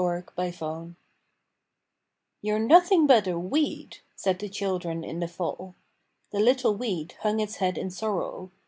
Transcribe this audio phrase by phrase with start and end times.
[0.01, 0.95] THE LITTLE WEED
[2.41, 5.75] "You're nothing but a weed," said the children in the fall.
[6.31, 8.49] The little weed hung its head in sorrow.